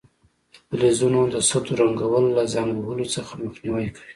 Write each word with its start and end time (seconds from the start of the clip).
د 0.69 0.71
فلزونو 0.79 1.21
د 1.33 1.35
سطحو 1.49 1.73
رنګول 1.81 2.25
له 2.37 2.43
زنګ 2.53 2.69
وهلو 2.77 3.05
څخه 3.15 3.31
مخنیوی 3.45 3.87
کوي. 3.95 4.05